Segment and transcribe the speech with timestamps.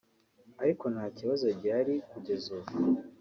[0.63, 2.69] ariko nta kibazo gihari kugeza ubu